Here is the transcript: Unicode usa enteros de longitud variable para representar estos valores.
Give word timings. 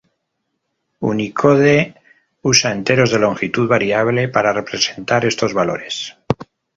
Unicode 1.09 1.75
usa 2.51 2.71
enteros 2.77 3.11
de 3.11 3.19
longitud 3.19 3.67
variable 3.67 4.27
para 4.29 4.51
representar 4.59 5.21
estos 5.25 5.53
valores. 5.53 6.15